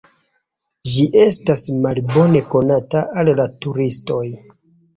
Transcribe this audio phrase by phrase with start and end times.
[0.93, 4.21] Ĝi estas malbone konata al la turistoj.